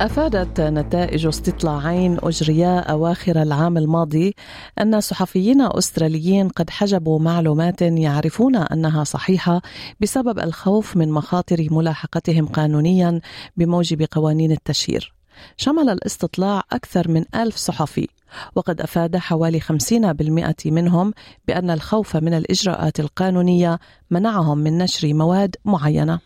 [0.00, 4.34] أفادت نتائج استطلاعين أجريا أواخر العام الماضي
[4.80, 9.62] أن صحفيين أستراليين قد حجبوا معلومات يعرفون أنها صحيحة
[10.00, 13.20] بسبب الخوف من مخاطر ملاحقتهم قانونيا
[13.56, 15.14] بموجب قوانين التشهير.
[15.56, 18.08] شمل الاستطلاع أكثر من ألف صحفي
[18.56, 21.12] وقد أفاد حوالي 50% منهم
[21.48, 23.78] بأن الخوف من الإجراءات القانونية
[24.10, 26.20] منعهم من نشر مواد معينة.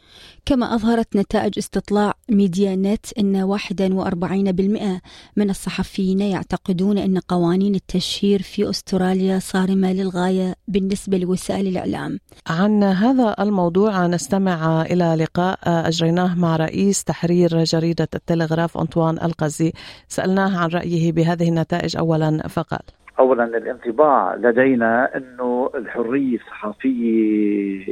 [0.46, 5.00] كما أظهرت نتائج استطلاع ميديا نت أن 41%
[5.36, 12.18] من الصحفيين يعتقدون أن قوانين التشهير في أستراليا صارمة للغاية بالنسبة لوسائل الإعلام.
[12.46, 19.72] عن هذا الموضوع نستمع إلى لقاء أجريناه مع رئيس تحرير جريدة التلغراف أنطوان القزي.
[20.08, 22.80] سألناه عن رأيه بهذه النتائج أولا فقال.
[23.18, 27.84] اولا الانطباع لدينا انه الحرية الصحفيه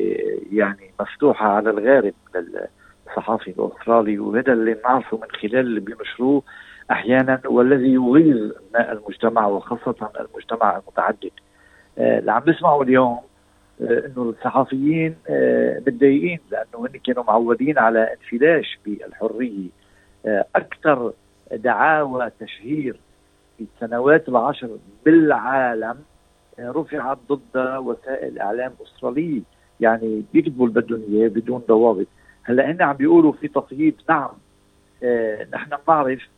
[0.53, 5.81] يعني مفتوحة على الغارب للصحافي الأسترالي وهذا اللي نعرفه من خلال اللي
[6.91, 11.31] أحيانا والذي يغيظ المجتمع وخاصة المجتمع المتعدد.
[11.99, 13.19] آه، اللي عم نسمعه اليوم
[13.83, 19.69] آه، إنه الصحفيين آه، متضايقين لأنه هن كانوا معودين على انفلاش بالحرية.
[20.57, 21.13] أكثر
[21.53, 22.97] دعاوى تشهير
[23.59, 25.97] في السنوات العشر بالعالم
[26.59, 29.41] آه، رفعت ضد وسائل إعلام استراليه
[29.81, 32.07] يعني بيكتبوا اللي بدهم اياه بدون ضوابط.
[32.45, 34.31] هلا هن عم بيقولوا في تقييد نعم
[35.03, 36.29] آه نحن بنعرف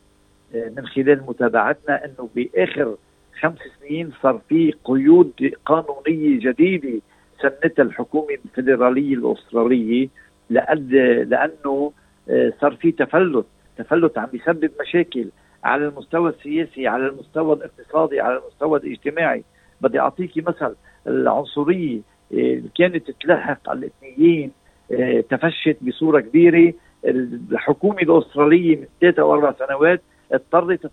[0.55, 2.95] آه من خلال متابعتنا إنه بآخر
[3.41, 7.01] خمس سنين صار في قيود قانونية جديدة
[7.41, 10.09] سنتها الحكومة الفدراليه الأسترالية
[10.49, 10.91] لأد
[11.29, 11.91] لأنه
[12.29, 13.45] آه صار في تفلت.
[13.77, 15.29] تفلت عم بيسبب مشاكل.
[15.63, 19.43] على المستوى السياسي على المستوى الاقتصادي على المستوى الاجتماعي.
[19.81, 20.75] بدي اعطيكي مثل
[21.07, 21.99] العنصرية
[22.31, 24.51] اللي آه، كانت تلحق الاثنيين
[24.91, 26.73] آه، تفشت بصورة كبيرة.
[27.05, 30.01] الحكومة الأسترالية من ثلاثة أو أربع سنوات
[30.31, 30.91] اضطرت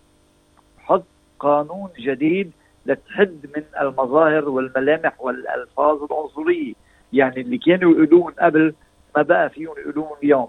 [0.78, 1.04] تحط
[1.38, 2.50] قانون جديد
[2.86, 6.74] لتحد من المظاهر والملامح والألفاظ العنصرية.
[7.12, 8.74] يعني اللي كانوا يقولون قبل
[9.16, 10.48] ما بقى فيهم يقولون اليوم.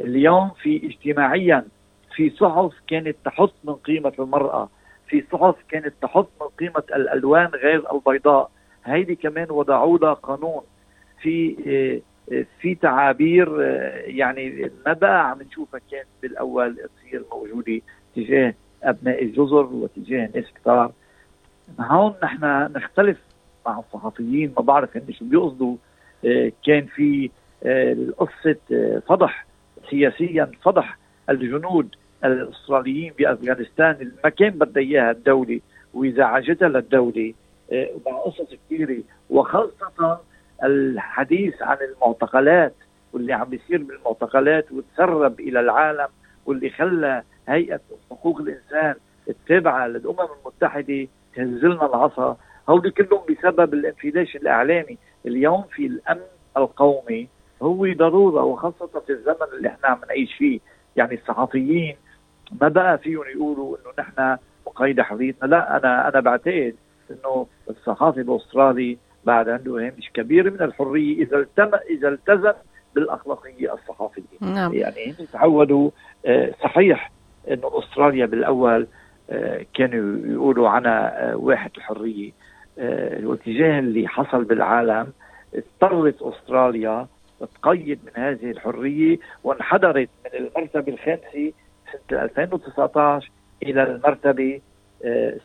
[0.00, 1.64] اليوم في اجتماعيا
[2.16, 4.68] في صحف كانت تحط من قيمة المرأة
[5.08, 8.50] في صحف كانت تحط من قيمة الألوان غير البيضاء.
[8.84, 10.60] هيدي كمان وضعوا لها قانون.
[11.22, 11.56] في
[12.32, 17.80] آه، في تعابير آه، يعني ما بقى عم نشوفها كانت بالأول تصير موجودة
[18.16, 20.92] تجاه أبناء الجزر وتجاه ناس كثار
[21.80, 22.44] هون نحن
[22.76, 23.18] نختلف
[23.66, 25.76] مع الصحفيين ما بعرف هن شو بيقصدوا.
[26.24, 27.30] آه، كان في
[28.18, 28.56] قصه
[29.08, 29.46] فضح
[29.90, 30.98] سياسيا فضح
[31.30, 31.94] الجنود
[32.24, 33.96] الأستراليين بأفغانستان.
[34.00, 35.60] المكان بدها إياها الدولة
[35.94, 37.34] وازعاجتها للدوله
[37.72, 38.98] آه، مع قصص كثيرة
[39.30, 40.18] وخاصة
[40.64, 42.74] الحديث عن المعتقلات
[43.12, 46.08] واللي عم بيصير بالمعتقلات وتسرب إلى العالم
[46.46, 48.94] واللي خلى هيئة حقوق الإنسان
[49.28, 52.36] التابعة للأمم المتحدة تهزلنا العصا
[52.68, 54.98] هودي كلهم بسبب الانفلاش الإعلامي.
[55.26, 56.20] اليوم في الأمن
[56.56, 57.28] القومي
[57.62, 60.60] هو ضرورة وخاصة في الزمن اللي إحنا عم نعيش فيه.
[60.96, 61.96] يعني الصحفيين
[62.60, 64.36] ما بقى فيهم يقولوا إنه نحن
[64.66, 66.74] مقيد حريتنا لا أنا أنا بعتقد
[67.10, 72.52] إنه الصحافي الأسترالي بعد عنده هامش كبير من الحرية إذا التم إذا التزم
[72.94, 74.74] بالأخلاقية الصحفيه نعم.
[74.74, 75.90] يعني هم تعودوا
[76.26, 77.10] آه، صحيح
[77.50, 78.86] إنه أستراليا بالأول
[79.30, 82.32] آه، كانوا يقولوا عنها آه، واحد الحريه
[82.78, 85.12] الاتجاه اللي حصل بالعالم
[85.54, 87.06] اضطرت أستراليا
[87.62, 91.52] تقيد من هذه الحرية وانحدرت من المرتبة الخامسة
[91.92, 93.30] سنه 2019
[93.62, 94.60] إلى المرتبة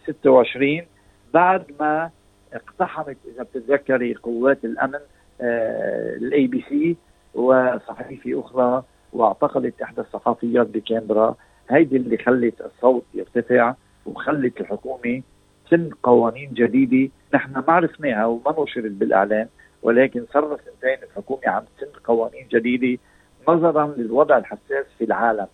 [0.03, 0.85] 26 آه،
[1.33, 2.09] بعد ما
[2.53, 4.99] اقتحمت إذا بتتذكري قوات الأمن
[5.41, 6.97] ال ABC
[7.33, 8.83] وصحيفة أخرى
[9.13, 11.35] واعتقلت إحدى الصحفيات بكانبرا.
[11.69, 13.73] هيدي اللي خلت الصوت يرتفع
[14.05, 15.21] وخلت الحكومة
[15.69, 19.47] سن قوانين جديدة نحن ما عرفناها وما نشرت بالإعلام
[19.83, 23.01] ولكن صار سنتين الحكومة عم تسن قوانين جديدة
[23.47, 25.47] نظرا للوضع الحساس في العالم.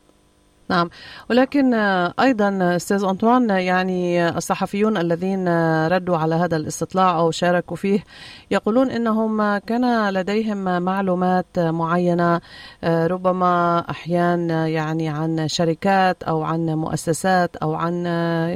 [0.69, 0.89] نعم.
[1.29, 1.73] ولكن
[2.19, 5.47] أيضا أستاذ أنطوان يعني الصحفيون الذين
[5.87, 8.03] ردوا على هذا الاستطلاع أو شاركوا فيه
[8.51, 12.41] يقولون إنهم كان لديهم معلومات معينة
[12.83, 18.05] ربما أحيان يعني عن شركات أو عن مؤسسات أو عن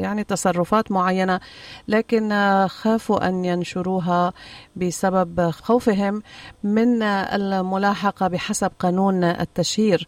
[0.03, 1.39] يعني تصرفات معينة
[1.87, 2.33] لكن
[2.67, 4.33] خافوا أن ينشروها
[4.75, 6.21] بسبب خوفهم
[6.63, 10.07] من الملاحقة بحسب قانون التشهير.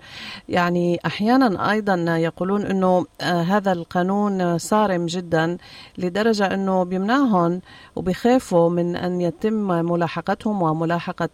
[0.49, 5.57] يعني أحيانا أيضا يقولون إنه هذا القانون صارم جدا
[5.97, 7.61] لدرجة إنه بيمنعهم
[7.95, 11.29] وبيخافوا من أن يتم ملاحقتهم وملاحقة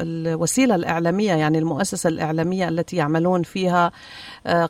[0.00, 3.92] الوسيلة الإعلامية يعني المؤسسة الإعلامية التي يعملون فيها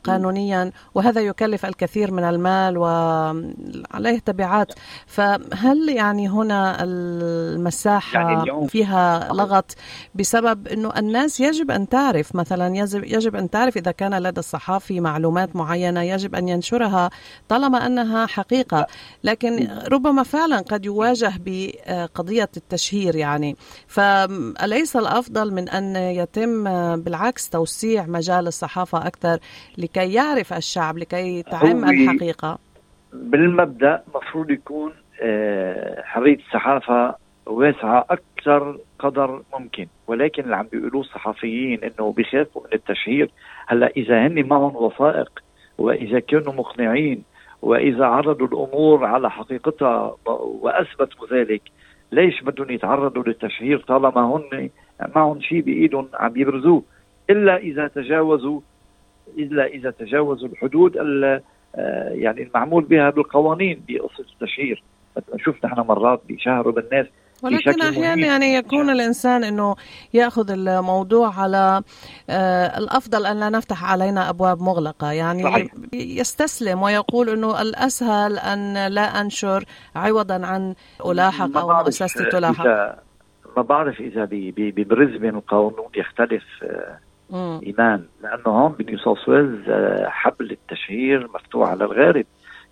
[0.05, 0.73] قانونيا.
[0.95, 4.73] وهذا يكلف الكثير من المال وعليه تبعات.
[5.07, 9.75] فهل يعني هنا المساحة يعني فيها لغط
[10.15, 15.57] بسبب إنه الناس يجب أن تعرف مثلا يجب أن تعرف إذا كان لدى الصحافي معلومات
[15.57, 17.11] معينة يجب أن ينشرها
[17.49, 18.87] طالما أنها حقيقة.
[19.25, 23.57] لكن ربما فعلا قد يواجه بقضية التشهير يعني.
[23.89, 26.65] فأليس الأفضل من أن يتم
[26.97, 29.39] بالعكس توسيع مجال الصحافة أكثر
[29.79, 32.59] لكي يعرف الشعب لكي تعم الحقيقة؟
[33.13, 34.93] بالمبدأ مفروض يكون
[36.03, 37.15] حرية الصحافة
[37.47, 38.36] واسعة أكثر.
[38.99, 39.87] قدر ممكن.
[40.07, 43.31] ولكن اللي عم بيقولوه الصحفيين إنه بيخافوا من التشهير.
[43.67, 45.43] هلأ إذا هن معهم وثائق
[45.79, 47.23] وإذا كانوا مقنعين
[47.63, 51.63] وإذا عرضوا الأمور على حقيقتها وأثبتوا ذلك
[52.13, 54.71] ليش بدهم يتعرضوا للتشهير طالما هن
[55.17, 56.83] معهم شيء بإيدهم عم يبرزوه؟
[57.31, 58.61] إلا إذا تجاوزوا
[59.39, 60.97] إلا إذا تجاوزوا الحدود
[62.09, 64.83] يعني المعمول بها بالقوانين بقصة التشهير.
[65.39, 67.07] شفت نحن مرات بيشهروا بالناس
[67.43, 69.77] ولكن أحيانا يعني يكون الإنسان إنه
[70.15, 71.83] يأخذ الموضوع على
[72.31, 75.13] آه الأفضل أن لا نفتح علينا أبواب مغلقة.
[75.13, 75.67] يعني صحيح.
[75.93, 79.65] يستسلم ويقول إنه الأسهل أن لا أنشر
[79.97, 80.75] عوضا عن
[81.07, 82.67] ألاحق أو مؤسستي تلاحق.
[83.57, 86.45] ما بعرف إذا ببرزبن القانون يختلف
[87.33, 87.61] آه.
[87.67, 88.05] إيمان.
[88.23, 88.99] لأنه هون بنيو
[89.29, 92.27] ويلز آه حبل التشهير مفتوح على الغارب.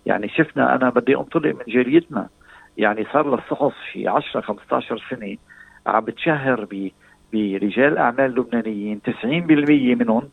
[0.05, 2.29] يعني شفنا أنا بدي أنطلق من جاليتنا.
[2.77, 5.37] يعني صار للصحف في 10 15 سنة
[5.87, 6.67] عم بتشهر
[7.33, 9.11] برجال أعمال لبنانيين 90%
[9.99, 10.29] منهم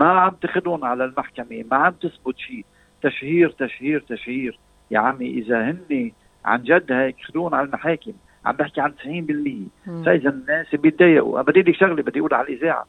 [0.00, 2.64] ما عم تاخذهم على المحكمة ما عم تثبت شيء
[3.02, 4.58] تشهير تشهير تشهير.
[4.90, 6.12] يا عمي إذا هن
[6.44, 8.12] عن جد هيك خذوهم على المحاكم
[8.44, 11.42] عم بحكي عن 90% فإذا الناس بيتضايقوا.
[11.42, 12.86] بدي لك شغلة بدي أقول على الإذاعة.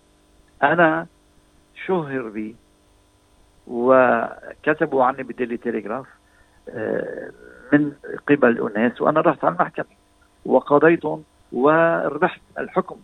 [0.63, 1.07] أنا
[1.85, 2.55] شهر بي
[3.67, 6.05] وكتبوا عني بالديلي تيليغراف
[7.73, 7.91] من
[8.29, 9.85] قبل اناس وأنا رحت على المحكمة
[10.45, 12.95] وقضيتهم وربحت الحكم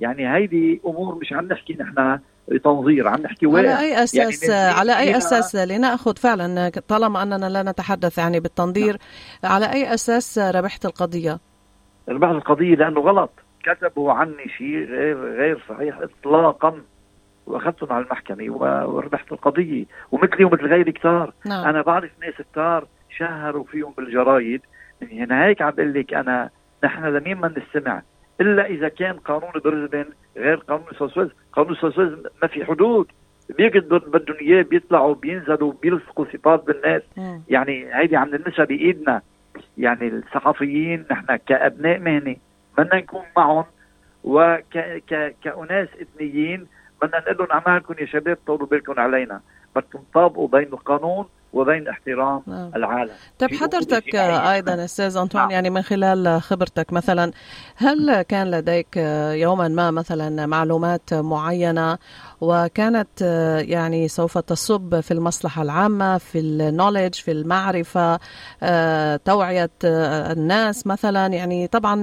[0.00, 2.18] يعني هيدي أمور مش عم نحكي نحن
[2.64, 7.62] تنظير عم نحكي على أي أساس يعني على أي أساس لنأخذ فعلا طالما أننا لا
[7.62, 8.98] نتحدث يعني بالتنظير
[9.44, 9.52] نعم.
[9.52, 11.38] على أي أساس ربحت القضية؟
[12.08, 13.30] ربحت القضية لأنه غلط
[13.62, 16.82] كتبوا عني شيء غير غير صحيح اطلاقا
[17.46, 18.44] وأخذتهم على المحكمة
[18.86, 21.68] وربحت القضية ومثلي ومثل غيري كثار نعم.
[21.68, 24.62] أنا بعرف ناس كثار شهروا فيهم بالجرايد
[25.02, 26.50] من هنا هيك عم بقول لك أنا
[26.84, 28.02] نحن لمين ما نستمع.
[28.40, 30.04] إلا إذا كان قانون بريزبن
[30.36, 33.06] غير قانون ساوث ويلز قانون ساوث ويلز ما في حدود.
[33.56, 37.02] بيجد بدهم إياه بيطلعوا بينزلوا بيلصقوا صفات بالناس.
[37.16, 37.38] م.
[37.48, 39.22] يعني هيدي عم نلمسها بإيدنا.
[39.78, 42.36] يعني الصحفيين نحن كأبناء مهنة
[42.78, 43.64] بدنا نكون معهم.
[44.24, 46.66] وكأناس إثنيين
[47.02, 49.40] بدنا نقول لهم اعمالكم يا شباب طولوا بالكم علينا.
[49.76, 52.70] بدكم تطابقوا بين القانون وبين احترام نعم.
[52.76, 55.50] العالم طيب حضرتك أيضا أستاذ انطوان نعم.
[55.50, 57.32] يعني من خلال خبرتك مثلا
[57.76, 58.96] هل كان لديك
[59.32, 61.98] يوما ما مثلا معلومات معينة
[62.40, 63.22] وكانت
[63.68, 68.18] يعني سوف تصب في المصلحة العامة في النولج في المعرفة
[69.16, 71.94] توعية الناس مثلا يعني طبعا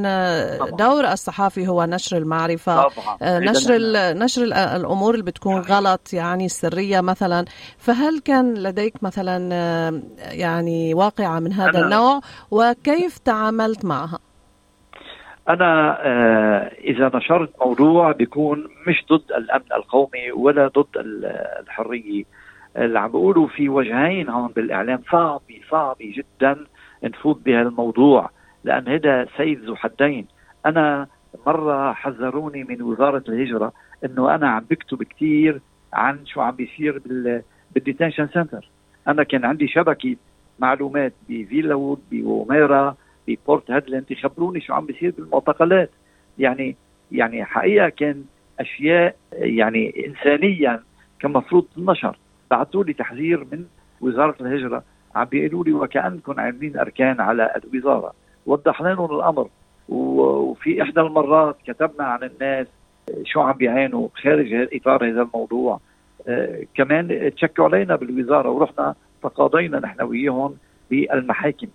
[0.58, 3.18] دور الصحافي هو نشر المعرفة طبعا.
[3.40, 3.78] نشر
[4.14, 4.44] نشر
[4.76, 7.46] الأمور اللي بتكون غلط يعني السرية مثلا
[7.78, 9.38] فهل كان لديك مثلا
[10.18, 14.20] يعني واقعة من هذا النوع وكيف تعاملت معها؟
[15.50, 15.98] أنا
[16.72, 20.88] إذا نشرت موضوع بيكون مش ضد الأمن القومي ولا ضد
[21.60, 22.24] الحرية.
[22.78, 26.66] اللي عم بقولوا في وجهين هون بالإعلام صعب صعب جدا
[27.04, 28.30] نفوت بهالموضوع
[28.64, 30.28] لأن هذا سيف ذو حدين.
[30.66, 31.08] أنا
[31.48, 33.74] مرة حذروني من وزارة الهجرة
[34.06, 35.62] إنه أنا عم بكتب كثير
[35.94, 37.42] عن شو عم بيصير بال
[37.76, 38.70] بال detention centre
[39.08, 40.16] أنا كان عندي شبكة
[40.60, 42.96] معلومات بفيلاوود بووميرا
[43.28, 45.92] ببورت هيدلاند يخبروني شو عم بيصير بالمعتقلات.
[46.40, 46.76] يعني
[47.12, 48.24] يعني حقيقة كان
[48.60, 50.84] أشياء يعني انسانيا
[51.20, 52.18] كان مفروض تنشر.
[52.52, 53.66] بعثوا لي تحذير من
[54.02, 54.84] وزارة الهجرة.
[55.16, 58.14] عم بيقولوا لي وكأنكم عاملين أركان على الوزاره
[58.46, 59.50] وضحنا لهم الأمر.
[59.90, 62.68] وفي إحدى المرات كتبنا عن الناس
[63.24, 65.80] شو عم بيعانوا خارج إطار هذا الموضوع.
[66.28, 70.56] آه كمان تشكوا علينا بالوزارة ورحنا تقاضينا نحن وياهم
[70.90, 71.68] بالمحاكم.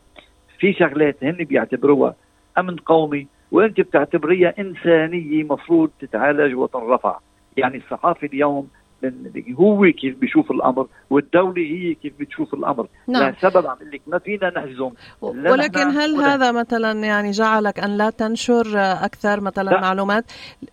[0.62, 2.14] في شغلات هن بيعتبروها
[2.58, 7.18] أمن قومي وأنت بتعتبريها إنسانية مفروض تتعالج وتنرفع.
[7.56, 8.68] يعني الصحافي اليوم
[9.02, 12.88] من هو كيف بيشوف الأمر والدولة هي كيف بتشوف الأمر.
[13.08, 13.30] نعم.
[13.30, 14.90] لسبب عم لك ما فينا نهزم
[15.20, 19.80] ولكن هل هذا مثلا يعني جعلك أن لا تنشر أكثر مثلا لا.
[19.80, 20.24] معلومات؟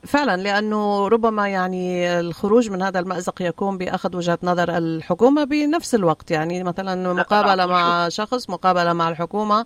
[0.04, 6.32] فعلا لأنه ربما يعني الخروج من هذا المأزق يكون بأخذ وجهة نظر الحكومة بنفس الوقت.
[6.32, 9.66] يعني مثلا مقابلة مع شخص مقابلة مع الحكومة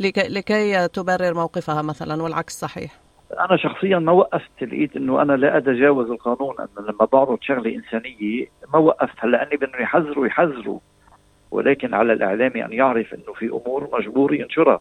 [0.00, 3.07] لكي, لكي تبرر موقفها مثلا والعكس صحيح.
[3.32, 8.46] أنا شخصيا ما وقفت لقيت إنه أنا لا أتجاوز القانون أنا لما بعرض شغلة إنسانية
[8.74, 9.14] ما وقفت.
[9.18, 10.78] هلأ أني بدهم يحذروا يحذروا
[11.50, 14.80] ولكن على الاعلامي أن يعرف إنه في أمور مجبور ينشرها.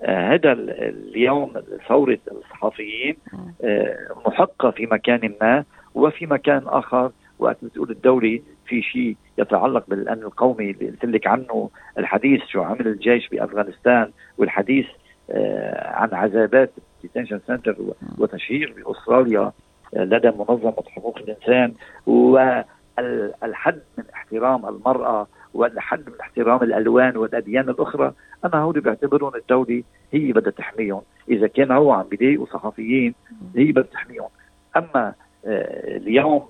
[0.00, 1.52] آه هذا اليوم
[1.88, 3.16] ثورة الصحفيين
[3.64, 3.96] آه
[4.26, 7.10] محقة في مكان ما وفي مكان آخر.
[7.38, 12.86] وقت بتقول الدولة في شيء يتعلق بالأمن القومي اللي قلت لك عنه الحديث شو عمل
[12.86, 14.86] الجيش بأفغانستان والحديث
[15.30, 16.70] آه عن عذابات
[17.14, 17.76] detention centre
[18.18, 19.52] وتشهير باستراليا
[19.96, 21.74] آه، لدى منظمة حقوق الإنسان
[22.06, 28.12] والحد من احترام المرأة والحد من احترام الألوان والأديان الأخرى
[28.44, 31.02] أنا هودي بعتبرهم الدولة هي بدها تحميهم.
[31.28, 33.14] إذا كان هو عم بيضايقوا صحفيين
[33.56, 34.28] هي بدها تحميهم.
[34.76, 35.14] أما
[35.46, 36.46] آه، اليوم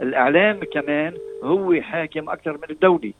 [0.00, 3.12] الإعلام كمان هو حاكم أكثر من الدولة.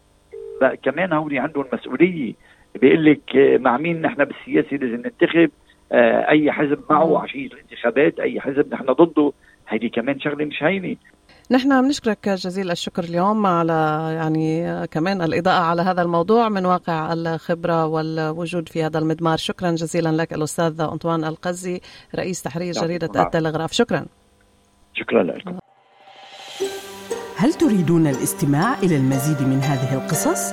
[0.82, 2.34] كمان هودي عندهم مسؤولية.
[2.80, 5.50] بيقول لك آه، مع مين نحن بالسياسة لازم ننتخب؟
[5.92, 9.32] أي حزب معه عشيه الانتخابات أي حزب نحن ضده
[9.68, 10.96] هيدي كمان شغلة مش هينة.
[11.50, 17.86] نحن بنشكرك جزيل الشكر اليوم على يعني كمان الإضاءة على هذا الموضوع من واقع الخبرة
[17.86, 21.80] والوجود في هذا المضمار شكرا جزيلا لك الأستاذ أنطوان القزي
[22.14, 23.72] رئيس تحرير جريدة التلغراف.
[23.72, 24.06] شكرا.
[24.94, 25.58] شكرا لكم.
[27.36, 30.52] هل تريدون الاستماع إلى المزيد من هذه القصص؟